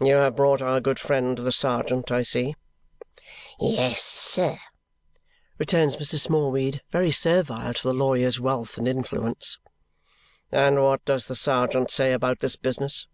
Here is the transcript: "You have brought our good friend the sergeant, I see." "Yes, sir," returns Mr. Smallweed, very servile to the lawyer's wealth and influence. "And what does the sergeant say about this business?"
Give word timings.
"You 0.00 0.14
have 0.14 0.36
brought 0.36 0.62
our 0.62 0.78
good 0.78 1.00
friend 1.00 1.36
the 1.38 1.50
sergeant, 1.50 2.12
I 2.12 2.22
see." 2.22 2.54
"Yes, 3.58 4.00
sir," 4.00 4.58
returns 5.58 5.96
Mr. 5.96 6.20
Smallweed, 6.20 6.82
very 6.92 7.10
servile 7.10 7.74
to 7.74 7.82
the 7.82 7.92
lawyer's 7.92 8.38
wealth 8.38 8.78
and 8.78 8.86
influence. 8.86 9.58
"And 10.52 10.80
what 10.80 11.04
does 11.04 11.26
the 11.26 11.34
sergeant 11.34 11.90
say 11.90 12.12
about 12.12 12.38
this 12.38 12.54
business?" 12.54 13.08